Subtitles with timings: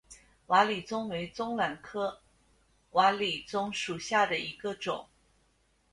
[0.47, 2.23] 瓦理棕为棕榈科
[2.89, 5.07] 瓦理棕属下的一个种。